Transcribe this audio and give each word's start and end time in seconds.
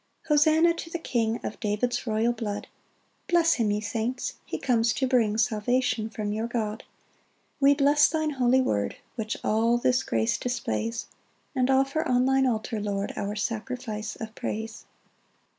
5 0.23 0.29
Hosanna 0.29 0.73
to 0.73 0.89
the 0.89 0.97
King 0.97 1.39
Of 1.43 1.59
David's 1.59 2.07
royal 2.07 2.33
blood: 2.33 2.65
Bless 3.29 3.53
him, 3.53 3.69
ye 3.69 3.81
saints; 3.81 4.33
he 4.43 4.57
comes 4.57 4.93
to 4.93 5.05
bring 5.05 5.37
Salvation 5.37 6.09
from 6.09 6.33
your 6.33 6.47
God. 6.47 6.79
6 6.79 6.87
We 7.59 7.73
bless 7.75 8.07
thine 8.09 8.31
holy 8.31 8.61
word, 8.61 8.95
Which 9.15 9.37
all 9.43 9.77
this 9.77 10.01
grace 10.01 10.39
displays; 10.39 11.05
And 11.55 11.69
offer 11.69 12.01
on 12.07 12.25
thine 12.25 12.47
altar, 12.47 12.79
Lord, 12.81 13.13
Our 13.15 13.35
sacrifice 13.35 14.15
of 14.15 14.33
praise. 14.33 14.85